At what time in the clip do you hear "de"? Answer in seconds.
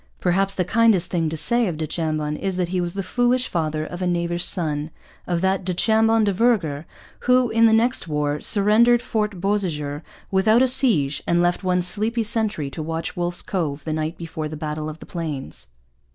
6.23-6.33